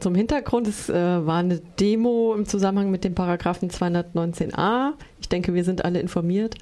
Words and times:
Zum 0.00 0.14
Hintergrund, 0.14 0.66
es 0.66 0.88
äh, 0.88 0.94
war 0.94 1.38
eine 1.38 1.60
Demo 1.78 2.34
im 2.34 2.46
Zusammenhang 2.46 2.90
mit 2.90 3.04
dem 3.04 3.14
Paragraphen 3.14 3.70
219a. 3.70 4.92
Ich 5.20 5.28
denke, 5.28 5.52
wir 5.52 5.62
sind 5.62 5.84
alle 5.84 6.00
informiert, 6.00 6.54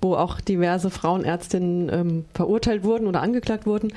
wo 0.00 0.14
auch 0.14 0.40
diverse 0.40 0.90
Frauenärztinnen 0.90 1.90
ähm, 1.92 2.24
verurteilt 2.34 2.84
wurden 2.84 3.08
oder 3.08 3.20
angeklagt 3.20 3.66
wurden. 3.66 3.92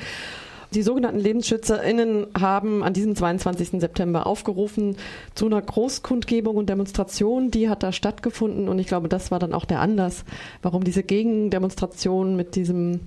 Die 0.74 0.82
sogenannten 0.82 1.20
LebensschützerInnen 1.20 2.28
haben 2.38 2.84
an 2.84 2.94
diesem 2.94 3.16
22. 3.16 3.80
September 3.80 4.28
aufgerufen 4.28 4.98
zu 5.34 5.46
einer 5.46 5.62
Großkundgebung 5.62 6.58
und 6.58 6.68
Demonstration. 6.68 7.52
Die 7.52 7.70
hat 7.70 7.84
da 7.84 7.92
stattgefunden 7.92 8.68
und 8.68 8.80
ich 8.80 8.88
glaube, 8.88 9.08
das 9.08 9.32
war 9.32 9.40
dann 9.40 9.54
auch 9.54 9.66
der 9.66 9.80
Anlass, 9.80 10.26
warum 10.62 10.84
diese 10.84 11.04
Gegendemonstration 11.04 12.36
mit 12.36 12.56
diesem 12.56 13.00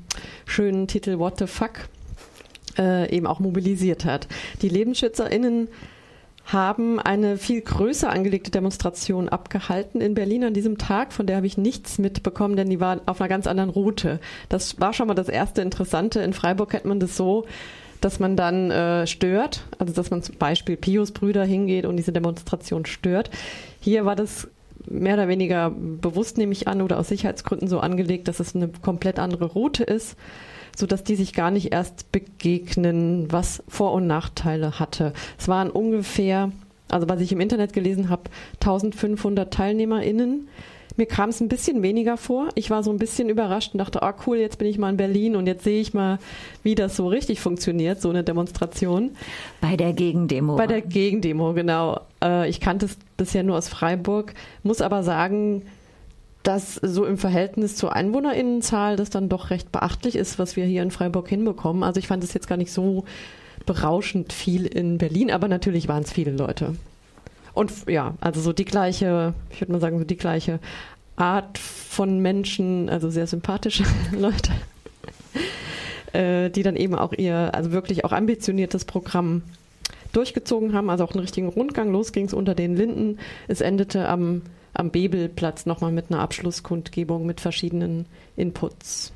schönen 0.46 0.86
Titel 0.86 1.18
What 1.18 1.38
the 1.38 1.46
Fuck 1.46 1.88
äh, 2.80 3.14
eben 3.14 3.26
auch 3.26 3.38
mobilisiert 3.38 4.04
hat. 4.04 4.26
Die 4.62 4.68
LebensschützerInnen 4.68 5.68
haben 6.46 6.98
eine 6.98 7.36
viel 7.36 7.60
größer 7.60 8.10
angelegte 8.10 8.50
Demonstration 8.50 9.28
abgehalten 9.28 10.00
in 10.00 10.14
Berlin 10.14 10.44
an 10.44 10.54
diesem 10.54 10.78
Tag. 10.78 11.12
Von 11.12 11.26
der 11.26 11.36
habe 11.36 11.46
ich 11.46 11.58
nichts 11.58 11.98
mitbekommen, 11.98 12.56
denn 12.56 12.70
die 12.70 12.80
war 12.80 13.00
auf 13.06 13.20
einer 13.20 13.28
ganz 13.28 13.46
anderen 13.46 13.70
Route. 13.70 14.18
Das 14.48 14.80
war 14.80 14.92
schon 14.92 15.06
mal 15.06 15.14
das 15.14 15.28
erste 15.28 15.62
Interessante. 15.62 16.20
In 16.20 16.32
Freiburg 16.32 16.70
kennt 16.70 16.86
man 16.86 16.98
das 16.98 17.16
so, 17.16 17.44
dass 18.00 18.18
man 18.18 18.36
dann 18.36 18.70
äh, 18.70 19.06
stört, 19.06 19.64
also 19.78 19.92
dass 19.92 20.10
man 20.10 20.22
zum 20.22 20.36
Beispiel 20.36 20.76
Pius 20.76 21.12
Brüder 21.12 21.44
hingeht 21.44 21.84
und 21.84 21.96
diese 21.96 22.12
Demonstration 22.12 22.86
stört. 22.86 23.30
Hier 23.80 24.04
war 24.04 24.16
das 24.16 24.48
mehr 24.86 25.14
oder 25.14 25.28
weniger 25.28 25.70
bewusst, 25.70 26.38
nehme 26.38 26.52
ich 26.52 26.66
an, 26.66 26.80
oder 26.80 26.98
aus 26.98 27.08
Sicherheitsgründen 27.08 27.68
so 27.68 27.80
angelegt, 27.80 28.26
dass 28.28 28.40
es 28.40 28.56
eine 28.56 28.68
komplett 28.68 29.18
andere 29.18 29.44
Route 29.44 29.84
ist 29.84 30.16
so 30.80 30.86
dass 30.86 31.04
die 31.04 31.14
sich 31.14 31.32
gar 31.34 31.50
nicht 31.50 31.72
erst 31.72 32.10
begegnen, 32.10 33.30
was 33.30 33.62
Vor- 33.68 33.92
und 33.92 34.06
Nachteile 34.06 34.80
hatte. 34.80 35.12
Es 35.38 35.46
waren 35.46 35.70
ungefähr, 35.70 36.50
also 36.88 37.08
was 37.08 37.20
ich 37.20 37.30
im 37.32 37.40
Internet 37.40 37.72
gelesen 37.72 38.08
habe, 38.08 38.22
1500 38.54 39.52
TeilnehmerInnen. 39.52 40.48
Mir 40.96 41.06
kam 41.06 41.30
es 41.30 41.40
ein 41.40 41.48
bisschen 41.48 41.82
weniger 41.82 42.16
vor. 42.16 42.48
Ich 42.56 42.68
war 42.68 42.82
so 42.82 42.90
ein 42.90 42.98
bisschen 42.98 43.28
überrascht 43.28 43.72
und 43.72 43.78
dachte, 43.78 44.02
ah 44.02 44.14
cool, 44.26 44.38
jetzt 44.38 44.58
bin 44.58 44.68
ich 44.68 44.76
mal 44.76 44.90
in 44.90 44.96
Berlin 44.96 45.36
und 45.36 45.46
jetzt 45.46 45.64
sehe 45.64 45.80
ich 45.80 45.94
mal, 45.94 46.18
wie 46.62 46.74
das 46.74 46.96
so 46.96 47.06
richtig 47.06 47.40
funktioniert, 47.40 48.00
so 48.00 48.10
eine 48.10 48.24
Demonstration. 48.24 49.12
Bei 49.60 49.76
der 49.76 49.92
Gegendemo. 49.92 50.56
Bei 50.56 50.66
der 50.66 50.80
Gegendemo, 50.80 51.52
genau. 51.52 52.00
Äh, 52.22 52.48
ich 52.50 52.60
kannte 52.60 52.86
es 52.86 52.98
bisher 53.16 53.44
nur 53.44 53.56
aus 53.56 53.68
Freiburg, 53.68 54.34
muss 54.62 54.80
aber 54.80 55.02
sagen, 55.02 55.62
dass 56.42 56.76
so 56.76 57.04
im 57.04 57.18
Verhältnis 57.18 57.76
zur 57.76 57.94
Einwohnerinnenzahl 57.94 58.96
das 58.96 59.10
dann 59.10 59.28
doch 59.28 59.50
recht 59.50 59.72
beachtlich 59.72 60.16
ist, 60.16 60.38
was 60.38 60.56
wir 60.56 60.64
hier 60.64 60.82
in 60.82 60.90
Freiburg 60.90 61.28
hinbekommen. 61.28 61.82
Also 61.82 62.00
ich 62.00 62.08
fand 62.08 62.24
es 62.24 62.32
jetzt 62.32 62.48
gar 62.48 62.56
nicht 62.56 62.72
so 62.72 63.04
berauschend 63.66 64.32
viel 64.32 64.64
in 64.66 64.98
Berlin, 64.98 65.30
aber 65.30 65.48
natürlich 65.48 65.86
waren 65.86 66.02
es 66.02 66.12
viele 66.12 66.32
Leute. 66.32 66.76
Und 67.52 67.72
ja, 67.88 68.14
also 68.20 68.40
so 68.40 68.52
die 68.52 68.64
gleiche, 68.64 69.34
ich 69.50 69.60
würde 69.60 69.72
mal 69.72 69.80
sagen, 69.80 69.98
so 69.98 70.04
die 70.04 70.16
gleiche 70.16 70.60
Art 71.16 71.58
von 71.58 72.20
Menschen, 72.20 72.88
also 72.88 73.10
sehr 73.10 73.26
sympathische 73.26 73.84
Leute, 74.12 74.52
äh, 76.12 76.48
die 76.48 76.62
dann 76.62 76.76
eben 76.76 76.94
auch 76.94 77.12
ihr, 77.12 77.54
also 77.54 77.72
wirklich 77.72 78.04
auch 78.04 78.12
ambitioniertes 78.12 78.86
Programm 78.86 79.42
durchgezogen 80.12 80.72
haben, 80.72 80.88
also 80.88 81.04
auch 81.04 81.12
einen 81.12 81.20
richtigen 81.20 81.48
Rundgang. 81.48 81.92
Los 81.92 82.12
ging 82.12 82.26
es 82.26 82.34
unter 82.34 82.54
den 82.54 82.76
Linden. 82.76 83.18
Es 83.46 83.60
endete 83.60 84.08
am 84.08 84.42
am 84.80 84.90
Bebelplatz 84.90 85.66
nochmal 85.66 85.92
mit 85.92 86.10
einer 86.10 86.20
Abschlusskundgebung 86.20 87.26
mit 87.26 87.40
verschiedenen 87.40 88.06
Inputs. 88.36 89.12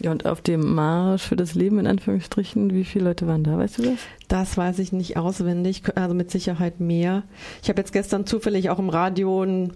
Ja, 0.00 0.10
und 0.10 0.24
auf 0.24 0.40
dem 0.40 0.74
Marsch 0.74 1.22
für 1.22 1.36
das 1.36 1.54
Leben 1.54 1.78
in 1.78 1.86
Anführungsstrichen, 1.86 2.72
wie 2.72 2.84
viele 2.84 3.06
Leute 3.06 3.26
waren 3.26 3.44
da, 3.44 3.58
weißt 3.58 3.78
du 3.78 3.82
das? 3.82 3.98
Das 4.28 4.56
weiß 4.56 4.78
ich 4.78 4.92
nicht 4.92 5.16
auswendig, 5.16 5.82
also 5.96 6.14
mit 6.14 6.30
Sicherheit 6.30 6.80
mehr. 6.80 7.24
Ich 7.62 7.68
habe 7.68 7.80
jetzt 7.80 7.92
gestern 7.92 8.26
zufällig 8.26 8.70
auch 8.70 8.78
im 8.78 8.88
Radio 8.88 9.42
einen 9.42 9.74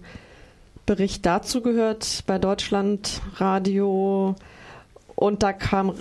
Bericht 0.85 1.25
dazu 1.25 1.61
gehört, 1.61 2.23
bei 2.25 2.39
Deutschland 2.39 3.21
Radio 3.35 4.35
und 5.19 5.41
da 5.41 5.51
kam, 5.51 5.93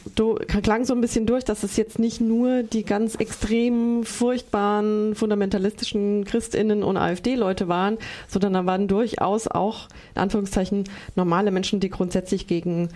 klang 0.62 0.84
so 0.84 0.92
ein 0.92 1.00
bisschen 1.00 1.24
durch, 1.24 1.42
dass 1.42 1.62
es 1.62 1.78
jetzt 1.78 1.98
nicht 1.98 2.20
nur 2.20 2.62
die 2.62 2.84
ganz 2.84 3.14
extrem 3.14 4.04
furchtbaren 4.04 5.14
fundamentalistischen 5.14 6.26
Christinnen 6.26 6.82
und 6.82 6.98
AfD-Leute 6.98 7.66
waren, 7.66 7.96
sondern 8.28 8.52
da 8.52 8.66
waren 8.66 8.88
durchaus 8.88 9.48
auch, 9.48 9.88
in 10.14 10.20
Anführungszeichen, 10.20 10.84
normale 11.14 11.50
Menschen, 11.50 11.80
die 11.80 11.88
grundsätzlich 11.88 12.46
gegen 12.46 12.90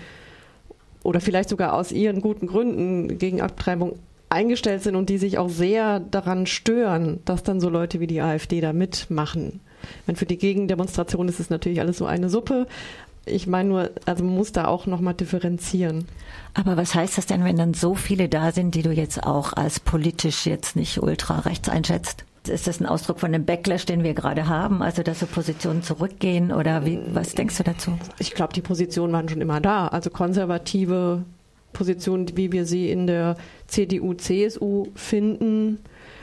oder 1.05 1.23
vielleicht 1.23 1.49
sogar 1.49 1.73
aus 1.73 1.91
ihren 1.91 2.21
guten 2.21 2.49
Gründen 2.49 3.17
gegen 3.17 3.41
Abtreibung 3.41 3.99
eingestellt 4.29 4.83
sind 4.83 4.97
und 4.97 5.09
die 5.09 5.17
sich 5.17 5.39
auch 5.39 5.49
sehr 5.49 6.01
daran 6.01 6.47
stören, 6.47 7.21
dass 7.25 7.45
dann 7.45 7.63
so 7.63 7.71
Leute 7.71 7.99
wie 7.99 8.07
die 8.07 8.21
AfD 8.21 8.61
da 8.61 8.75
mitmachen. 8.75 9.61
Meine, 10.07 10.19
für 10.19 10.27
die 10.27 10.37
Gegendemonstration 10.37 11.29
ist 11.29 11.41
es 11.41 11.49
natürlich 11.49 11.81
alles 11.81 11.97
so 11.97 12.05
eine 12.05 12.29
Suppe, 12.29 12.67
ich 13.27 13.47
meine 13.47 13.69
nur, 13.69 13.91
also 14.07 14.25
man 14.25 14.35
muss 14.35 14.53
da 14.53 14.67
auch 14.67 14.87
nochmal 14.87 15.15
differenzieren. 15.15 16.07
Aber 16.55 16.77
was 16.77 16.95
heißt 16.95 17.19
das 17.19 17.27
denn, 17.27 17.45
wenn 17.45 17.57
dann 17.57 17.75
so 17.75 17.95
viele 17.95 18.29
da 18.29 18.53
sind, 18.53 18.75
die 18.75 18.83
du 18.83 18.91
jetzt 18.91 19.23
auch 19.25 19.53
als 19.53 19.81
politisch 19.81 20.47
jetzt 20.47 20.77
nicht 20.77 21.03
ultra 21.03 21.41
rechts 21.41 21.69
einschätzt? 21.69 22.25
Ist 22.49 22.67
das 22.67 22.81
ein 22.81 22.87
Ausdruck 22.87 23.21
von 23.21 23.33
dem 23.33 23.45
Backlash, 23.45 23.85
den 23.85 24.03
wir 24.03 24.15
gerade 24.15 24.49
haben? 24.49 24.83
Also, 24.83 25.03
dass 25.03 25.21
so 25.21 25.27
Positionen 25.27 25.83
zurückgehen 25.83 26.53
oder 26.53 26.87
wie, 26.87 26.99
was 27.13 27.35
denkst 27.35 27.59
du 27.59 27.65
dazu? 27.65 27.99
Ich 28.19 28.35
glaube, 28.35 28.55
die 28.55 28.63
Positionen 28.63 29.13
waren 29.13 29.29
schon 29.29 29.43
immer 29.43 29.61
da. 29.61 29.89
Also 29.89 30.09
konservative 30.09 31.23
Positionen, 31.75 32.37
wie 32.37 32.51
wir 32.51 32.65
sie 32.65 32.91
in 32.91 33.07
der 33.07 33.37
CDU, 33.67 34.15
CSU 34.15 34.87
finden. 34.95 35.79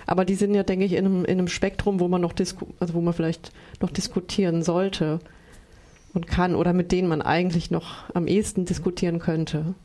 Aber 0.08 0.26
die 0.26 0.36
sind 0.36 0.56
ja, 0.56 0.64
denke 0.64 0.86
ich, 0.86 0.94
in 0.94 1.06
einem, 1.06 1.26
in 1.26 1.38
einem 1.38 1.48
Spektrum, 1.48 2.00
wo 2.00 2.08
man 2.08 2.22
noch 2.22 2.34
also 2.80 2.94
wo 2.94 3.02
man 3.02 3.14
vielleicht 3.14 3.52
noch 3.80 3.92
diskutieren 3.92 4.64
sollte 4.64 5.20
und 6.18 6.26
kann 6.26 6.56
oder 6.56 6.74
mit 6.74 6.92
denen 6.92 7.08
man 7.08 7.22
eigentlich 7.22 7.70
noch 7.70 8.04
am 8.16 8.26
ehesten 8.26 8.66
diskutieren 8.66 9.20
könnte. 9.20 9.76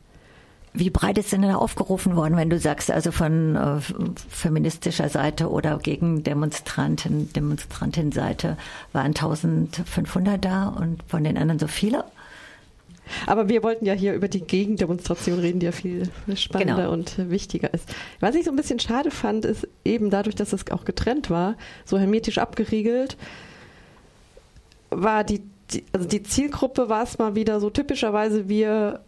Wie 0.72 0.88
breit 0.88 1.19
ist 1.19 1.31
denn 1.31 1.43
da 1.43 1.56
aufgerufen 1.56 2.16
worden, 2.16 2.38
wenn 2.38 2.48
du 2.48 2.59
sagst, 2.59 2.91
also 2.91 3.12
von 3.12 3.54
äh, 3.54 3.81
feministischer 4.31 5.10
Seite 5.10 5.50
oder 5.50 5.78
gegen 5.78 6.22
Demonstranten, 6.22 7.31
Demonstrantenseite 7.34 8.56
waren 8.94 9.09
1500 9.09 10.42
da 10.42 10.69
und 10.69 11.03
von 11.06 11.22
den 11.22 11.37
anderen 11.37 11.59
so 11.59 11.66
viele? 11.66 12.04
Aber 13.26 13.50
wir 13.50 13.62
wollten 13.62 13.84
ja 13.84 13.92
hier 13.92 14.15
über 14.15 14.28
die 14.28 14.41
Gegendemonstration 14.41 15.38
reden, 15.38 15.60
die 15.60 15.66
ja 15.66 15.72
viel 15.72 16.09
spannender 16.34 16.84
genau. 16.84 16.92
und 16.92 17.28
wichtiger 17.28 17.75
ist. 17.75 17.94
Was 18.21 18.34
ich 18.34 18.47
so 18.47 18.50
ein 18.50 18.56
bisschen 18.56 18.78
schade 18.78 19.10
fand, 19.10 19.44
ist 19.44 19.69
eben 19.84 20.09
dadurch, 20.09 20.37
dass 20.37 20.54
es 20.54 20.71
auch 20.71 20.87
getrennt 20.87 21.28
war, 21.28 21.56
so 21.84 21.98
hermetisch 21.98 22.38
abgeriegelt, 22.38 23.19
war 24.88 25.25
die 25.25 25.42
also 25.93 26.09
die 26.09 26.22
Zielgruppe 26.22 26.88
war 26.88 27.03
es 27.03 27.19
mal 27.19 27.34
wieder 27.34 27.60
so 27.60 27.71
typischerweise 27.71 28.49
wir 28.49 29.00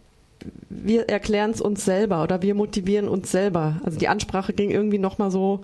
wir 0.69 1.09
erklären 1.09 1.51
es 1.51 1.61
uns 1.61 1.85
selber 1.85 2.23
oder 2.23 2.41
wir 2.41 2.55
motivieren 2.55 3.07
uns 3.07 3.31
selber. 3.31 3.79
Also 3.83 3.97
die 3.97 4.07
Ansprache 4.07 4.53
ging 4.53 4.69
irgendwie 4.69 4.99
nochmal 4.99 5.31
so 5.31 5.61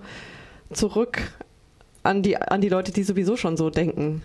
zurück 0.72 1.22
an 2.02 2.22
die, 2.22 2.36
an 2.36 2.60
die 2.60 2.68
Leute, 2.68 2.92
die 2.92 3.02
sowieso 3.02 3.36
schon 3.36 3.56
so 3.56 3.70
denken. 3.70 4.22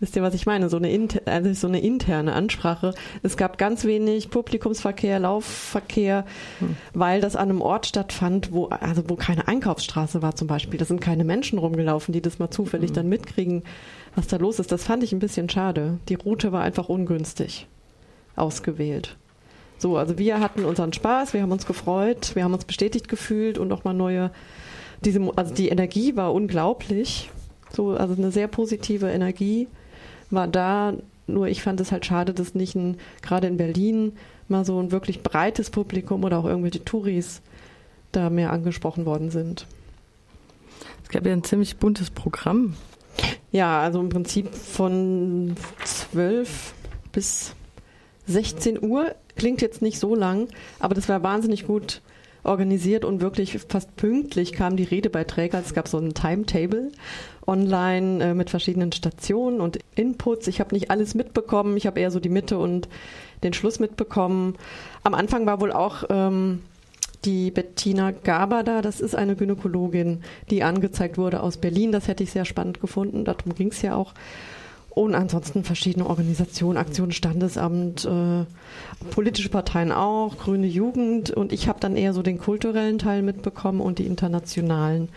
Wisst 0.00 0.16
ihr, 0.16 0.22
was 0.22 0.34
ich 0.34 0.44
meine? 0.44 0.68
So 0.68 0.76
eine, 0.76 1.08
also 1.24 1.52
so 1.54 1.66
eine 1.66 1.80
interne 1.80 2.32
Ansprache. 2.32 2.94
Es 3.22 3.36
gab 3.36 3.58
ganz 3.58 3.84
wenig 3.84 4.28
Publikumsverkehr, 4.30 5.18
Laufverkehr, 5.20 6.24
hm. 6.58 6.76
weil 6.92 7.20
das 7.20 7.36
an 7.36 7.50
einem 7.50 7.62
Ort 7.62 7.86
stattfand, 7.86 8.52
wo, 8.52 8.66
also 8.66 9.04
wo 9.08 9.16
keine 9.16 9.48
Einkaufsstraße 9.48 10.20
war 10.20 10.34
zum 10.34 10.48
Beispiel. 10.48 10.78
Da 10.78 10.84
sind 10.84 11.00
keine 11.00 11.24
Menschen 11.24 11.58
rumgelaufen, 11.58 12.12
die 12.12 12.20
das 12.20 12.38
mal 12.38 12.50
zufällig 12.50 12.90
hm. 12.90 12.94
dann 12.94 13.08
mitkriegen 13.08 13.62
was 14.14 14.26
da 14.26 14.36
los 14.36 14.58
ist. 14.58 14.72
Das 14.72 14.84
fand 14.84 15.02
ich 15.02 15.12
ein 15.12 15.18
bisschen 15.18 15.48
schade. 15.48 15.98
Die 16.08 16.14
Route 16.14 16.52
war 16.52 16.62
einfach 16.62 16.88
ungünstig 16.88 17.66
ausgewählt. 18.36 19.16
So, 19.78 19.96
also 19.96 20.18
wir 20.18 20.40
hatten 20.40 20.64
unseren 20.64 20.92
Spaß, 20.92 21.34
wir 21.34 21.42
haben 21.42 21.52
uns 21.52 21.66
gefreut, 21.66 22.34
wir 22.34 22.44
haben 22.44 22.54
uns 22.54 22.64
bestätigt 22.64 23.08
gefühlt 23.08 23.58
und 23.58 23.68
nochmal 23.68 23.94
neue, 23.94 24.30
diese, 25.04 25.20
also 25.36 25.52
die 25.52 25.68
Energie 25.68 26.16
war 26.16 26.32
unglaublich. 26.32 27.30
So, 27.70 27.90
also 27.90 28.14
eine 28.14 28.30
sehr 28.30 28.46
positive 28.46 29.10
Energie 29.10 29.66
war 30.34 30.48
da. 30.48 30.94
Nur 31.26 31.48
ich 31.48 31.62
fand 31.62 31.80
es 31.80 31.90
halt 31.90 32.04
schade, 32.04 32.34
dass 32.34 32.54
nicht 32.54 32.74
ein, 32.74 32.98
gerade 33.22 33.46
in 33.46 33.56
Berlin 33.56 34.12
mal 34.48 34.64
so 34.64 34.78
ein 34.78 34.92
wirklich 34.92 35.22
breites 35.22 35.70
Publikum 35.70 36.24
oder 36.24 36.38
auch 36.38 36.44
irgendwelche 36.44 36.84
Touris 36.84 37.40
da 38.12 38.30
mehr 38.30 38.52
angesprochen 38.52 39.06
worden 39.06 39.30
sind. 39.30 39.66
Es 41.02 41.08
gab 41.08 41.24
ja 41.26 41.32
ein 41.32 41.44
ziemlich 41.44 41.76
buntes 41.76 42.10
Programm. 42.10 42.74
Ja, 43.52 43.80
also 43.80 44.00
im 44.00 44.08
Prinzip 44.08 44.54
von 44.54 45.54
12 45.84 46.74
bis 47.12 47.54
16 48.26 48.82
Uhr. 48.82 49.14
Klingt 49.36 49.62
jetzt 49.62 49.82
nicht 49.82 49.98
so 49.98 50.14
lang, 50.14 50.48
aber 50.78 50.94
das 50.94 51.08
war 51.08 51.22
wahnsinnig 51.22 51.66
gut 51.66 52.02
organisiert 52.44 53.04
und 53.04 53.20
wirklich 53.20 53.58
fast 53.68 53.96
pünktlich 53.96 54.52
kamen 54.52 54.76
die 54.76 54.84
Redebeiträge. 54.84 55.56
Es 55.56 55.74
gab 55.74 55.88
so 55.88 55.98
ein 55.98 56.14
Timetable 56.14 56.92
online 57.46 58.24
äh, 58.24 58.34
mit 58.34 58.50
verschiedenen 58.50 58.92
Stationen 58.92 59.60
und 59.60 59.78
Inputs. 59.94 60.46
Ich 60.46 60.60
habe 60.60 60.74
nicht 60.74 60.90
alles 60.90 61.14
mitbekommen, 61.14 61.76
ich 61.76 61.86
habe 61.86 62.00
eher 62.00 62.10
so 62.10 62.20
die 62.20 62.28
Mitte 62.28 62.58
und 62.58 62.88
den 63.42 63.52
Schluss 63.52 63.80
mitbekommen. 63.80 64.56
Am 65.02 65.14
Anfang 65.14 65.46
war 65.46 65.60
wohl 65.60 65.72
auch 65.72 66.04
ähm, 66.08 66.62
die 67.24 67.50
Bettina 67.50 68.10
Gabada, 68.10 68.82
das 68.82 69.00
ist 69.00 69.14
eine 69.14 69.36
Gynäkologin, 69.36 70.22
die 70.50 70.62
angezeigt 70.62 71.18
wurde 71.18 71.42
aus 71.42 71.56
Berlin. 71.56 71.92
Das 71.92 72.08
hätte 72.08 72.22
ich 72.22 72.32
sehr 72.32 72.44
spannend 72.44 72.80
gefunden. 72.80 73.24
Darum 73.24 73.54
ging 73.54 73.68
es 73.68 73.82
ja 73.82 73.94
auch. 73.94 74.14
Und 74.94 75.16
ansonsten 75.16 75.64
verschiedene 75.64 76.06
Organisationen, 76.06 76.76
Aktion 76.76 77.10
Standesamt, 77.10 78.04
äh, 78.04 78.44
politische 79.10 79.48
Parteien 79.48 79.90
auch, 79.90 80.38
Grüne 80.38 80.68
Jugend. 80.68 81.32
Und 81.32 81.52
ich 81.52 81.66
habe 81.68 81.80
dann 81.80 81.96
eher 81.96 82.12
so 82.12 82.22
den 82.22 82.38
kulturellen 82.38 82.98
Teil 82.98 83.22
mitbekommen 83.22 83.80
und 83.80 83.98
die 83.98 84.06
internationalen 84.06 85.08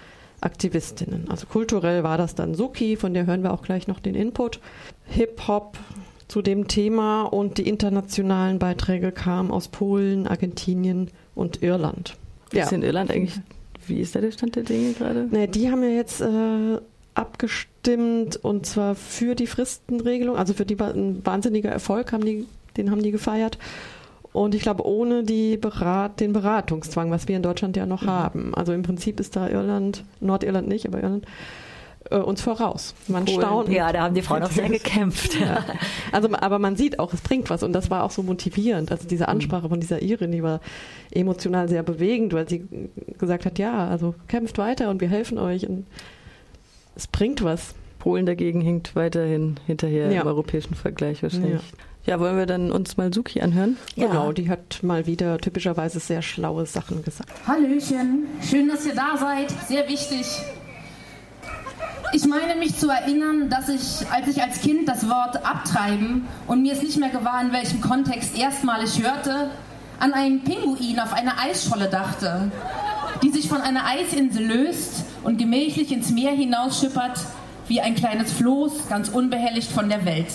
Aktivistinnen. 0.41 1.29
Also 1.29 1.45
kulturell 1.45 2.03
war 2.03 2.17
das 2.17 2.33
dann 2.33 2.55
Suki, 2.55 2.95
von 2.95 3.13
der 3.13 3.27
hören 3.27 3.43
wir 3.43 3.53
auch 3.53 3.61
gleich 3.61 3.87
noch 3.87 3.99
den 3.99 4.15
Input. 4.15 4.59
Hip-Hop 5.05 5.77
zu 6.27 6.41
dem 6.41 6.67
Thema 6.67 7.23
und 7.23 7.57
die 7.57 7.67
internationalen 7.67 8.59
Beiträge 8.59 9.11
kamen 9.11 9.51
aus 9.51 9.67
Polen, 9.67 10.27
Argentinien 10.27 11.09
und 11.35 11.61
Irland. 11.61 12.17
Wie 12.49 12.59
ist 12.59 12.71
in 12.71 12.83
Irland 12.83 13.11
eigentlich, 13.11 13.39
wie 13.85 13.99
ist 13.99 14.15
da 14.15 14.21
der 14.21 14.31
Stand 14.31 14.55
der 14.55 14.63
Dinge 14.63 14.93
gerade? 14.93 15.27
Nee, 15.31 15.47
die 15.47 15.69
haben 15.69 15.83
ja 15.83 15.89
jetzt 15.89 16.21
äh, 16.21 16.79
abgestimmt 17.17 18.37
und 18.37 18.65
zwar 18.65 18.95
für 18.95 19.35
die 19.35 19.47
Fristenregelung, 19.47 20.37
also 20.37 20.53
für 20.53 20.65
die 20.65 20.79
ein 20.79 21.25
wahnsinniger 21.25 21.69
Erfolg 21.69 22.11
haben 22.11 22.23
die, 22.23 22.45
den 22.77 22.91
haben 22.91 23.01
die 23.01 23.11
gefeiert. 23.11 23.57
Und 24.33 24.53
ich 24.53 24.61
glaube, 24.61 24.85
ohne 24.85 25.23
die 25.23 25.57
Berat, 25.57 26.19
den 26.19 26.31
Beratungszwang, 26.31 27.09
was 27.09 27.27
wir 27.27 27.35
in 27.35 27.41
Deutschland 27.41 27.75
ja 27.75 27.87
noch 27.87 28.03
mhm. 28.03 28.07
haben. 28.07 28.55
Also 28.55 28.71
im 28.73 28.83
Prinzip 28.83 29.19
ist 29.19 29.35
da 29.35 29.49
Irland, 29.49 30.03
Nordirland 30.19 30.67
nicht, 30.67 30.85
aber 30.85 31.01
Irland, 31.01 31.25
äh, 32.11 32.17
uns 32.17 32.41
voraus. 32.41 32.93
Man 33.07 33.25
Polen. 33.25 33.41
staunt. 33.41 33.69
Ja, 33.69 33.91
da 33.91 34.03
haben 34.03 34.13
die 34.13 34.21
Frauen 34.21 34.43
auch 34.43 34.51
sehr 34.51 34.69
gekämpft. 34.69 35.39
Ja. 35.39 35.65
Also, 36.11 36.29
aber 36.33 36.59
man 36.59 36.75
sieht 36.75 36.99
auch, 36.99 37.13
es 37.13 37.21
bringt 37.21 37.49
was 37.49 37.63
und 37.63 37.73
das 37.73 37.89
war 37.89 38.03
auch 38.03 38.11
so 38.11 38.21
motivierend. 38.21 38.91
Also 38.91 39.07
diese 39.07 39.23
mhm. 39.23 39.29
Ansprache 39.29 39.69
von 39.69 39.79
dieser 39.79 40.03
Irin, 40.03 40.31
die 40.31 40.43
war 40.43 40.61
emotional 41.09 41.67
sehr 41.67 41.81
bewegend, 41.81 42.33
weil 42.33 42.47
sie 42.47 42.67
gesagt 43.17 43.45
hat, 43.45 43.57
ja, 43.57 43.87
also 43.87 44.13
kämpft 44.27 44.59
weiter 44.59 44.91
und 44.91 45.01
wir 45.01 45.09
helfen 45.09 45.39
euch 45.39 45.67
und 45.67 45.87
es 46.97 47.07
bringt 47.07 47.43
was. 47.43 47.75
Polen 47.99 48.25
dagegen 48.25 48.61
hinkt 48.61 48.95
weiterhin 48.95 49.59
hinterher 49.65 50.11
ja. 50.11 50.21
im 50.21 50.27
europäischen 50.27 50.75
Vergleich 50.75 51.23
wahrscheinlich. 51.23 51.61
Ja. 52.05 52.13
ja. 52.13 52.19
wollen 52.19 52.37
wir 52.37 52.45
dann 52.45 52.71
uns 52.71 52.97
mal 52.97 53.13
Suki 53.13 53.41
anhören? 53.41 53.77
Ja. 53.95 54.07
Genau, 54.07 54.31
die 54.31 54.49
hat 54.49 54.81
mal 54.81 55.05
wieder 55.07 55.37
typischerweise 55.39 55.99
sehr 55.99 56.21
schlaue 56.21 56.65
Sachen 56.65 57.03
gesagt. 57.03 57.29
Hallöchen, 57.47 58.25
schön, 58.41 58.67
dass 58.67 58.85
ihr 58.85 58.95
da 58.95 59.17
seid, 59.17 59.51
sehr 59.67 59.87
wichtig. 59.87 60.25
Ich 62.13 62.25
meine 62.25 62.55
mich 62.55 62.77
zu 62.77 62.89
erinnern, 62.89 63.49
dass 63.49 63.67
ich, 63.67 64.07
als 64.09 64.27
ich 64.29 64.41
als 64.41 64.61
Kind 64.61 64.87
das 64.87 65.09
Wort 65.09 65.45
abtreiben 65.45 66.25
und 66.47 66.61
mir 66.61 66.73
es 66.73 66.81
nicht 66.81 66.97
mehr 66.97 67.09
gewahr, 67.09 67.41
in 67.41 67.51
welchem 67.51 67.81
Kontext 67.81 68.37
erstmalig 68.37 69.03
hörte, 69.03 69.49
an 69.99 70.13
einen 70.13 70.43
Pinguin 70.43 70.99
auf 70.99 71.11
einer 71.13 71.37
Eisscholle 71.39 71.89
dachte, 71.89 72.51
die 73.23 73.29
sich 73.31 73.49
von 73.49 73.59
einer 73.61 73.85
Eisinsel 73.85 74.45
löst 74.45 75.03
und 75.27 75.37
gemächlich 75.37 75.91
ins 75.91 76.09
Meer 76.09 76.31
hinausschippert, 76.31 77.19
wie 77.67 77.81
ein 77.81 77.95
kleines 77.95 78.31
Floß, 78.31 78.87
ganz 78.87 79.09
unbehelligt 79.09 79.69
von 79.69 79.89
der 79.89 80.05
Welt. 80.05 80.31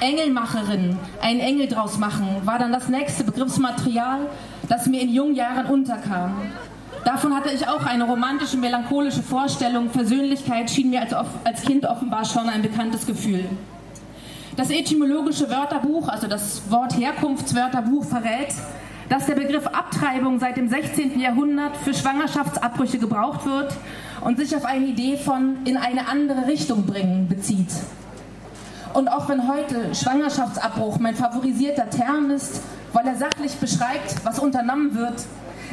Engelmacherin, 0.00 0.98
einen 1.22 1.40
Engel 1.40 1.66
draus 1.66 1.96
machen, 1.96 2.26
war 2.44 2.58
dann 2.58 2.72
das 2.72 2.88
nächste 2.88 3.24
Begriffsmaterial, 3.24 4.26
das 4.68 4.84
mir 4.84 5.00
in 5.00 5.14
jungen 5.14 5.34
Jahren 5.34 5.64
unterkam. 5.64 6.42
Davon 7.06 7.34
hatte 7.34 7.50
ich 7.54 7.66
auch 7.68 7.86
eine 7.86 8.04
romantische, 8.04 8.58
melancholische 8.58 9.22
Vorstellung. 9.22 9.88
Versöhnlichkeit 9.88 10.70
schien 10.70 10.90
mir 10.90 11.00
als, 11.00 11.14
als 11.44 11.62
Kind 11.62 11.86
offenbar 11.86 12.26
schon 12.26 12.50
ein 12.50 12.60
bekanntes 12.60 13.06
Gefühl. 13.06 13.46
Das 14.58 14.68
etymologische 14.68 15.48
Wörterbuch, 15.48 16.08
also 16.08 16.26
das 16.26 16.70
Wort 16.70 16.98
Herkunftswörterbuch, 16.98 18.04
verrät, 18.04 18.52
dass 19.08 19.26
der 19.26 19.34
Begriff 19.34 19.66
Abtreibung 19.66 20.40
seit 20.40 20.56
dem 20.56 20.68
16. 20.68 21.18
Jahrhundert 21.20 21.76
für 21.76 21.94
Schwangerschaftsabbrüche 21.94 22.98
gebraucht 22.98 23.46
wird 23.46 23.74
und 24.22 24.38
sich 24.38 24.56
auf 24.56 24.64
eine 24.64 24.86
Idee 24.86 25.16
von 25.16 25.58
in 25.64 25.76
eine 25.76 26.08
andere 26.08 26.46
Richtung 26.46 26.86
bringen 26.86 27.28
bezieht. 27.28 27.70
Und 28.94 29.08
auch 29.08 29.28
wenn 29.28 29.46
heute 29.46 29.94
Schwangerschaftsabbruch 29.94 30.98
mein 30.98 31.14
favorisierter 31.14 31.90
Term 31.90 32.30
ist, 32.30 32.62
weil 32.92 33.06
er 33.06 33.16
sachlich 33.16 33.54
beschreibt, 33.56 34.24
was 34.24 34.38
unternommen 34.38 34.94
wird, 34.94 35.24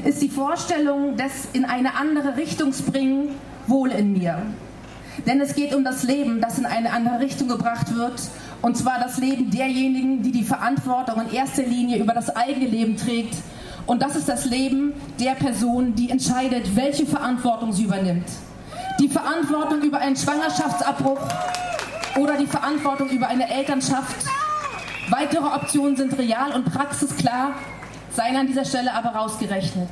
ist 0.04 0.22
die 0.22 0.30
Vorstellung 0.30 1.16
des 1.16 1.48
in 1.54 1.66
eine 1.66 1.96
andere 1.96 2.36
Richtung 2.36 2.72
bringen 2.92 3.30
wohl 3.68 3.92
in 3.92 4.14
mir. 4.14 4.42
Denn 5.26 5.40
es 5.40 5.56
geht 5.56 5.74
um 5.74 5.84
das 5.84 6.04
Leben, 6.04 6.42
das 6.42 6.58
in 6.58 6.66
eine 6.66 6.92
andere 6.92 7.20
Richtung 7.20 7.48
gebracht 7.48 7.96
wird. 7.96 8.22
Und 8.64 8.78
zwar 8.78 8.98
das 8.98 9.18
Leben 9.18 9.52
derjenigen, 9.52 10.24
die 10.24 10.32
die 10.32 10.46
Verantwortung 10.46 11.22
in 11.28 11.36
erster 11.36 11.64
Linie 11.64 11.98
über 11.98 12.14
das 12.14 12.34
eigene 12.34 12.66
Leben 12.66 12.96
trägt. 12.96 13.36
Und 13.86 14.02
das 14.02 14.16
ist 14.16 14.30
das 14.30 14.46
Leben 14.46 14.94
der 15.20 15.32
Person, 15.32 15.96
die 15.96 16.10
entscheidet, 16.10 16.74
welche 16.74 17.06
Verantwortung 17.06 17.74
sie 17.74 17.84
übernimmt. 17.84 18.24
Die 19.02 19.10
Verantwortung 19.10 19.82
über 19.82 19.98
einen 19.98 20.16
Schwangerschaftsabbruch 20.16 21.20
oder 22.18 22.38
die 22.38 22.48
Verantwortung 22.48 23.10
über 23.10 23.28
eine 23.28 23.50
Elternschaft. 23.50 24.16
Weitere 25.10 25.44
Optionen 25.44 25.98
sind 25.98 26.18
real 26.18 26.54
und 26.54 26.64
praxisklar 26.64 27.56
seien 28.16 28.38
an 28.38 28.48
dieser 28.48 28.64
Stelle 28.64 28.94
aber 28.94 29.10
rausgerechnet. 29.10 29.90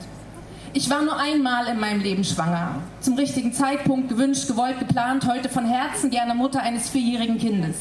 Ich 0.71 0.89
war 0.89 1.01
nur 1.01 1.19
einmal 1.19 1.67
in 1.67 1.77
meinem 1.77 1.99
Leben 1.99 2.23
schwanger. 2.23 2.75
Zum 3.01 3.15
richtigen 3.15 3.51
Zeitpunkt, 3.51 4.07
gewünscht, 4.07 4.47
gewollt, 4.47 4.79
geplant, 4.79 5.27
heute 5.27 5.49
von 5.49 5.65
Herzen 5.65 6.09
gerne 6.09 6.35
Mutter 6.35 6.61
eines 6.61 6.87
vierjährigen 6.87 7.37
Kindes. 7.37 7.75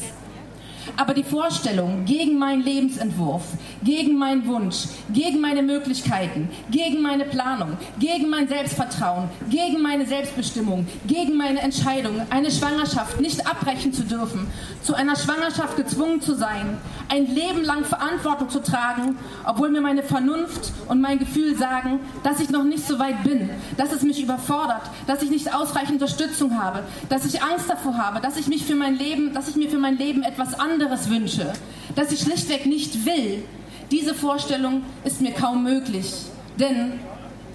Aber 0.97 1.13
die 1.13 1.23
Vorstellung 1.23 2.05
gegen 2.05 2.37
meinen 2.37 2.63
Lebensentwurf, 2.63 3.43
gegen 3.83 4.17
meinen 4.17 4.45
Wunsch, 4.47 4.85
gegen 5.13 5.39
meine 5.41 5.61
Möglichkeiten, 5.61 6.49
gegen 6.69 7.01
meine 7.01 7.25
Planung, 7.25 7.77
gegen 7.99 8.29
mein 8.29 8.47
Selbstvertrauen, 8.47 9.29
gegen 9.49 9.81
meine 9.81 10.05
Selbstbestimmung, 10.05 10.87
gegen 11.07 11.37
meine 11.37 11.61
Entscheidung, 11.61 12.21
eine 12.29 12.51
Schwangerschaft 12.51 13.19
nicht 13.19 13.47
abbrechen 13.47 13.93
zu 13.93 14.03
dürfen, 14.03 14.47
zu 14.83 14.93
einer 14.93 15.15
Schwangerschaft 15.15 15.77
gezwungen 15.77 16.21
zu 16.21 16.35
sein, 16.35 16.77
ein 17.09 17.27
Leben 17.27 17.63
lang 17.63 17.83
Verantwortung 17.85 18.49
zu 18.49 18.61
tragen, 18.61 19.17
obwohl 19.45 19.69
mir 19.69 19.81
meine 19.81 20.03
Vernunft 20.03 20.71
und 20.87 21.01
mein 21.01 21.19
Gefühl 21.19 21.55
sagen, 21.57 21.99
dass 22.23 22.39
ich 22.39 22.49
noch 22.49 22.63
nicht 22.63 22.85
so 22.85 22.99
weit 22.99 23.23
bin, 23.23 23.49
dass 23.77 23.91
es 23.91 24.01
mich 24.01 24.21
überfordert, 24.21 24.81
dass 25.07 25.21
ich 25.21 25.29
nicht 25.29 25.53
ausreichend 25.53 26.01
Unterstützung 26.01 26.61
habe, 26.61 26.83
dass 27.09 27.25
ich 27.25 27.41
Angst 27.41 27.69
davor 27.69 27.97
habe, 27.97 28.21
dass 28.21 28.37
ich 28.37 28.47
mich 28.47 28.65
für 28.65 28.75
mein 28.75 28.97
Leben, 28.97 29.33
dass 29.33 29.47
ich 29.47 29.55
mir 29.55 29.69
für 29.69 29.77
mein 29.77 29.97
Leben 29.97 30.23
etwas 30.23 30.59
anderes 30.59 30.80
anderes 30.81 31.09
wünsche, 31.09 31.53
das 31.95 32.11
ich 32.11 32.21
schlichtweg 32.21 32.65
nicht 32.65 33.05
will, 33.05 33.43
diese 33.91 34.13
Vorstellung 34.13 34.83
ist 35.03 35.21
mir 35.21 35.31
kaum 35.31 35.63
möglich. 35.63 36.11
Denn 36.57 36.93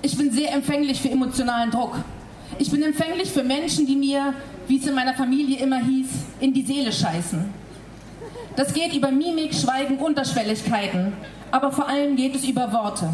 ich 0.02 0.16
bin 0.16 0.30
sehr 0.30 0.52
empfänglich 0.52 1.00
für 1.00 1.10
emotionalen 1.10 1.70
Druck. 1.70 1.96
Ich 2.58 2.70
bin 2.70 2.82
empfänglich 2.82 3.30
für 3.30 3.42
Menschen, 3.42 3.86
die 3.86 3.96
mir, 3.96 4.34
wie 4.68 4.78
es 4.78 4.86
in 4.86 4.94
meiner 4.94 5.14
Familie 5.14 5.58
immer 5.58 5.78
hieß, 5.78 6.08
in 6.40 6.52
die 6.52 6.62
Seele 6.62 6.92
scheißen. 6.92 7.44
Das 8.54 8.72
geht 8.72 8.94
über 8.94 9.10
Mimik, 9.10 9.54
Schweigen, 9.54 9.98
Unterschwelligkeiten, 9.98 11.12
aber 11.50 11.72
vor 11.72 11.88
allem 11.88 12.16
geht 12.16 12.36
es 12.36 12.44
über 12.44 12.72
Worte. 12.72 13.08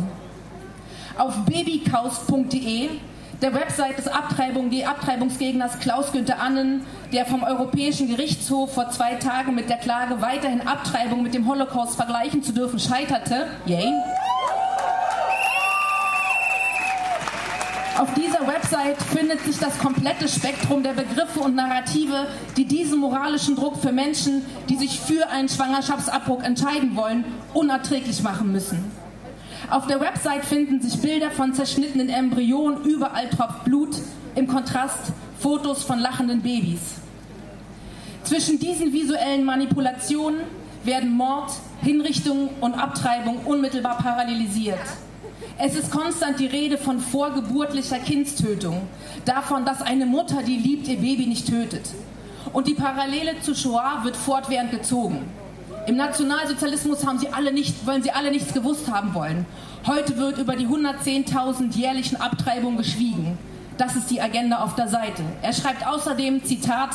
Auf 1.17 1.45
babykaust.de 1.47 2.91
der 3.43 3.53
Website 3.55 3.99
des 3.99 4.07
Abtreibung, 4.07 4.71
Abtreibungsgegners 4.85 5.81
Klaus-Günther 5.81 6.41
Annen, 6.41 6.87
der 7.13 7.27
vom 7.27 7.43
Europäischen 7.43 8.09
Gerichtshof 8.09 8.73
vor 8.73 8.91
zwei 8.91 9.17
Tagen 9.17 9.55
mit 9.55 9.69
der 9.69 9.79
Klage 9.79 10.23
weiterhin 10.23 10.61
Abtreibung 10.61 11.23
mit 11.23 11.35
dem 11.35 11.49
Holocaust 11.49 11.97
vergleichen 11.97 12.45
zu 12.45 12.53
dürfen 12.53 12.79
scheiterte. 12.79 13.49
Yay. 13.67 13.93
Auf 17.99 18.15
dieser 18.15 18.47
Website 18.47 19.01
findet 19.03 19.41
sich 19.45 19.59
das 19.59 19.79
komplette 19.79 20.29
Spektrum 20.29 20.83
der 20.83 20.93
Begriffe 20.93 21.41
und 21.41 21.57
Narrative, 21.57 22.27
die 22.57 22.65
diesen 22.65 22.99
moralischen 23.01 23.57
Druck 23.57 23.77
für 23.77 23.93
Menschen, 23.93 24.45
die 24.69 24.77
sich 24.77 25.01
für 25.01 25.29
einen 25.29 25.49
Schwangerschaftsabbruch 25.49 26.43
entscheiden 26.43 26.97
wollen, 26.97 27.25
unerträglich 27.55 28.23
machen 28.23 28.53
müssen. 28.53 29.02
Auf 29.71 29.87
der 29.87 30.01
Website 30.01 30.45
finden 30.45 30.81
sich 30.81 31.01
Bilder 31.01 31.31
von 31.31 31.55
zerschnittenen 31.55 32.09
Embryonen, 32.09 32.85
überall 32.85 33.29
tropft 33.31 33.65
Blut, 33.65 33.97
im 34.35 34.47
Kontrast 34.47 35.13
Fotos 35.39 35.83
von 35.85 35.99
lachenden 35.99 36.43
Babys. 36.43 36.81
Zwischen 38.25 38.59
diesen 38.59 38.93
visuellen 38.93 39.45
Manipulationen 39.45 40.41
werden 40.85 41.11
Mord, 41.13 41.53
Hinrichtung 41.83 42.49
und 42.61 42.75
Abtreibung 42.75 43.39
unmittelbar 43.45 43.99
parallelisiert. 43.99 44.79
Es 45.59 45.75
ist 45.75 45.91
konstant 45.91 46.39
die 46.39 46.47
Rede 46.47 46.79
von 46.79 46.99
vorgeburtlicher 46.99 47.99
Kindstötung, 47.99 48.83
davon, 49.25 49.65
dass 49.65 49.83
eine 49.83 50.07
Mutter, 50.07 50.43
die 50.43 50.57
liebt, 50.57 50.89
ihr 50.89 50.97
Baby 50.99 51.27
nicht 51.27 51.49
tötet. 51.49 51.91
Und 52.53 52.67
die 52.67 52.75
Parallele 52.75 53.41
zu 53.41 53.55
Shoah 53.55 54.01
wird 54.03 54.17
fortwährend 54.17 54.71
gezogen. 54.71 55.25
Im 55.87 55.97
Nationalsozialismus 55.97 57.05
haben 57.05 57.19
sie 57.19 57.29
alle 57.29 57.53
nicht, 57.53 57.87
wollen 57.87 58.03
sie 58.03 58.13
alle 58.13 58.31
nichts 58.31 58.55
gewusst 58.55 58.91
haben 58.91 59.15
wollen. 59.15 59.47
Heute 59.87 60.17
wird 60.17 60.39
über 60.39 60.55
die 60.55 60.67
110.000 60.67 61.75
jährlichen 61.77 62.17
Abtreibungen 62.17 62.77
geschwiegen. 62.77 63.37
Das 63.79 63.97
ist 63.97 64.11
die 64.11 64.21
Agenda 64.21 64.63
auf 64.63 64.77
der 64.77 64.87
Seite. 64.87 65.23
Er 65.43 65.53
schreibt 65.53 65.85
außerdem, 65.85 66.45
Zitat, 66.45 66.91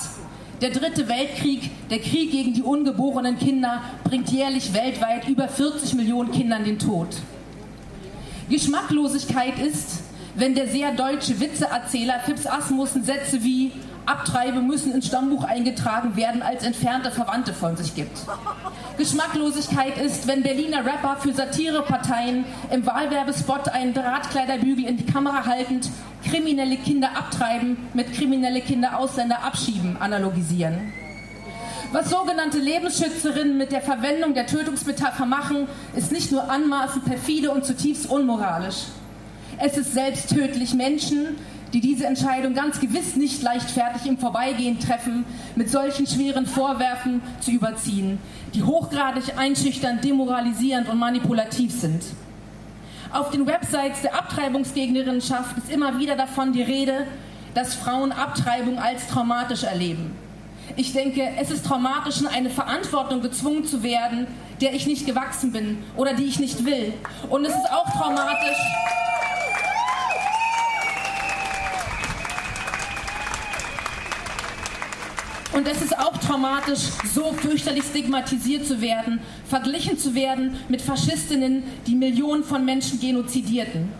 der 0.61 0.69
dritte 0.69 1.09
Weltkrieg, 1.09 1.69
der 1.89 1.99
Krieg 1.99 2.31
gegen 2.31 2.53
die 2.53 2.61
ungeborenen 2.61 3.37
Kinder, 3.37 3.81
bringt 4.05 4.29
jährlich 4.29 4.73
weltweit 4.73 5.27
über 5.27 5.49
40 5.49 5.95
Millionen 5.95 6.31
Kindern 6.31 6.63
den 6.63 6.79
Tod. 6.79 7.09
Geschmacklosigkeit 8.49 9.59
ist, 9.59 10.03
wenn 10.35 10.55
der 10.55 10.67
sehr 10.67 10.93
deutsche 10.93 11.39
Witzeerzähler 11.41 12.21
Fips 12.21 12.47
Asmussen 12.47 13.03
Sätze 13.03 13.43
wie 13.43 13.73
Abtreibe 14.07 14.61
müssen 14.61 14.93
ins 14.93 15.07
Stammbuch 15.07 15.43
eingetragen 15.43 16.15
werden, 16.15 16.41
als 16.41 16.63
entfernte 16.63 17.11
Verwandte 17.11 17.53
von 17.53 17.75
sich 17.75 17.93
gibt. 17.93 18.17
Geschmacklosigkeit 18.97 19.97
ist, 19.97 20.27
wenn 20.27 20.43
Berliner 20.43 20.85
Rapper 20.85 21.17
für 21.19 21.33
Satireparteien 21.33 22.45
im 22.71 22.85
Wahlwerbespot 22.85 23.69
einen 23.69 23.93
Drahtkleiderbügel 23.93 24.85
in 24.85 24.97
die 24.97 25.05
Kamera 25.05 25.45
haltend 25.45 25.89
kriminelle 26.23 26.77
Kinder 26.77 27.09
abtreiben 27.15 27.77
mit 27.93 28.13
kriminelle 28.13 28.61
Kinder 28.61 28.97
Ausländer 28.97 29.43
abschieben 29.43 29.97
analogisieren. 29.99 30.93
Was 31.91 32.09
sogenannte 32.09 32.59
Lebensschützerinnen 32.59 33.57
mit 33.57 33.71
der 33.71 33.81
Verwendung 33.81 34.33
der 34.33 34.45
Tötungsmetapher 34.45 35.25
machen, 35.25 35.67
ist 35.95 36.11
nicht 36.11 36.31
nur 36.31 36.49
anmaßend 36.49 37.05
perfide 37.05 37.51
und 37.51 37.65
zutiefst 37.65 38.09
unmoralisch. 38.09 38.87
Es 39.57 39.77
ist 39.77 39.93
selbst 39.93 40.29
tödlich 40.29 40.73
Menschen, 40.73 41.37
die 41.73 41.81
diese 41.81 42.05
Entscheidung 42.05 42.53
ganz 42.53 42.79
gewiss 42.79 43.15
nicht 43.15 43.41
leichtfertig 43.41 44.05
im 44.05 44.17
Vorbeigehen 44.17 44.79
treffen, 44.79 45.25
mit 45.55 45.69
solchen 45.69 46.07
schweren 46.07 46.45
Vorwerfen 46.45 47.21
zu 47.39 47.51
überziehen, 47.51 48.19
die 48.53 48.63
hochgradig 48.63 49.37
einschüchternd, 49.37 50.03
demoralisierend 50.03 50.89
und 50.89 50.97
manipulativ 50.97 51.71
sind. 51.71 52.03
Auf 53.11 53.31
den 53.31 53.47
Websites 53.47 54.01
der 54.01 54.15
Abtreibungsgegnerinnenschaft 54.15 55.57
ist 55.57 55.71
immer 55.71 55.97
wieder 55.99 56.15
davon 56.15 56.51
die 56.51 56.61
Rede, 56.61 57.07
dass 57.53 57.73
Frauen 57.73 58.11
Abtreibung 58.11 58.79
als 58.79 59.07
traumatisch 59.07 59.63
erleben. 59.63 60.13
Ich 60.75 60.93
denke, 60.93 61.27
es 61.39 61.49
ist 61.49 61.65
traumatisch, 61.65 62.19
in 62.19 62.27
eine 62.27 62.49
Verantwortung 62.49 63.21
gezwungen 63.21 63.65
zu 63.65 63.81
werden, 63.81 64.27
der 64.61 64.73
ich 64.73 64.85
nicht 64.85 65.05
gewachsen 65.05 65.51
bin 65.51 65.77
oder 65.95 66.13
die 66.13 66.25
ich 66.25 66.39
nicht 66.39 66.65
will. 66.65 66.93
Und 67.29 67.45
es 67.45 67.53
ist 67.53 67.71
auch 67.71 67.89
traumatisch. 67.91 68.57
Und 75.57 75.67
es 75.67 75.81
ist 75.81 75.97
auch 75.97 76.15
traumatisch, 76.19 76.81
so 77.15 77.33
fürchterlich 77.33 77.83
stigmatisiert 77.83 78.67
zu 78.67 78.79
werden, 78.79 79.19
verglichen 79.49 79.97
zu 79.97 80.13
werden 80.13 80.55
mit 80.69 80.83
Faschistinnen, 80.83 81.63
die 81.87 81.95
Millionen 81.95 82.43
von 82.43 82.63
Menschen 82.63 82.99
genozidierten. 82.99 83.91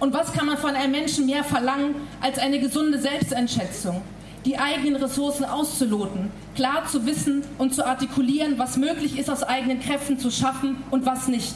Und 0.00 0.12
was 0.12 0.34
kann 0.34 0.44
man 0.44 0.58
von 0.58 0.74
einem 0.74 0.92
Menschen 0.92 1.24
mehr 1.24 1.44
verlangen 1.44 1.94
als 2.20 2.38
eine 2.38 2.60
gesunde 2.60 3.00
Selbsteinschätzung? 3.00 4.02
Die 4.44 4.58
eigenen 4.58 4.96
Ressourcen 4.96 5.46
auszuloten, 5.46 6.30
klar 6.54 6.86
zu 6.86 7.06
wissen 7.06 7.42
und 7.56 7.74
zu 7.74 7.86
artikulieren, 7.86 8.58
was 8.58 8.76
möglich 8.76 9.18
ist, 9.18 9.30
aus 9.30 9.42
eigenen 9.42 9.80
Kräften 9.80 10.18
zu 10.18 10.30
schaffen 10.30 10.76
und 10.90 11.06
was 11.06 11.26
nicht. 11.26 11.54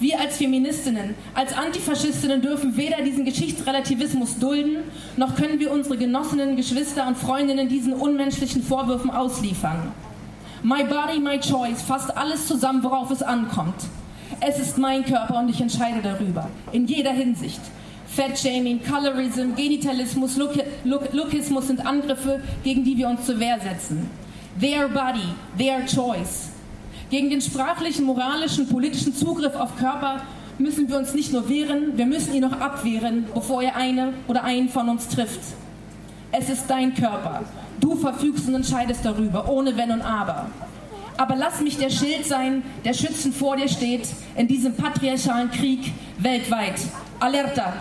Wir 0.00 0.20
als 0.20 0.36
Feministinnen, 0.36 1.16
als 1.34 1.52
Antifaschistinnen 1.52 2.40
dürfen 2.40 2.76
weder 2.76 3.02
diesen 3.02 3.24
Geschichtsrelativismus 3.24 4.38
dulden, 4.38 4.84
noch 5.16 5.34
können 5.34 5.58
wir 5.58 5.72
unsere 5.72 5.96
Genossinnen, 5.96 6.54
Geschwister 6.54 7.08
und 7.08 7.18
Freundinnen 7.18 7.68
diesen 7.68 7.92
unmenschlichen 7.94 8.62
Vorwürfen 8.62 9.10
ausliefern. 9.10 9.92
My 10.62 10.84
body, 10.84 11.18
my 11.18 11.40
choice 11.40 11.82
fasst 11.82 12.16
alles 12.16 12.46
zusammen, 12.46 12.82
worauf 12.84 13.10
es 13.10 13.22
ankommt. 13.22 13.74
Es 14.40 14.60
ist 14.60 14.78
mein 14.78 15.04
Körper 15.04 15.40
und 15.40 15.48
ich 15.48 15.60
entscheide 15.60 16.00
darüber. 16.00 16.48
In 16.70 16.86
jeder 16.86 17.12
Hinsicht. 17.12 17.60
Fat-Shaming, 18.06 18.80
Colorism, 18.82 19.54
Genitalismus, 19.56 20.36
Look 20.36 20.54
Look 20.84 21.12
Lookismus 21.12 21.66
sind 21.66 21.84
Angriffe, 21.84 22.40
gegen 22.64 22.84
die 22.84 22.96
wir 22.96 23.08
uns 23.08 23.26
zur 23.26 23.38
Wehr 23.38 23.58
setzen. 23.60 24.08
Their 24.60 24.88
body, 24.88 25.34
their 25.58 25.84
choice. 25.86 26.47
Gegen 27.10 27.30
den 27.30 27.40
sprachlichen, 27.40 28.04
moralischen, 28.04 28.68
politischen 28.68 29.14
Zugriff 29.14 29.54
auf 29.54 29.76
Körper 29.76 30.22
müssen 30.58 30.88
wir 30.88 30.98
uns 30.98 31.14
nicht 31.14 31.32
nur 31.32 31.48
wehren, 31.48 31.96
wir 31.96 32.04
müssen 32.04 32.34
ihn 32.34 32.44
auch 32.44 32.60
abwehren, 32.60 33.26
bevor 33.34 33.62
er 33.62 33.76
eine 33.76 34.12
oder 34.26 34.44
einen 34.44 34.68
von 34.68 34.88
uns 34.88 35.08
trifft. 35.08 35.40
Es 36.32 36.50
ist 36.50 36.66
dein 36.68 36.94
Körper. 36.94 37.44
Du 37.80 37.94
verfügst 37.94 38.48
und 38.48 38.54
entscheidest 38.54 39.04
darüber, 39.04 39.48
ohne 39.48 39.76
Wenn 39.76 39.90
und 39.92 40.02
Aber. 40.02 40.50
Aber 41.16 41.34
lass 41.34 41.60
mich 41.60 41.78
der 41.78 41.90
Schild 41.90 42.26
sein, 42.26 42.62
der 42.84 42.92
schützend 42.92 43.34
vor 43.34 43.56
dir 43.56 43.68
steht 43.68 44.08
in 44.36 44.46
diesem 44.46 44.74
patriarchalen 44.74 45.50
Krieg 45.50 45.92
weltweit. 46.18 46.80
Alerta! 47.20 47.72